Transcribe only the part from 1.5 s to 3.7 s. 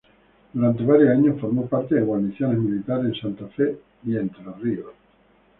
parte de guarniciones militares en Santa